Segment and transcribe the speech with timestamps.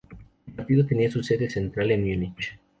[0.47, 2.59] El partido tenía su sede central en Múnich.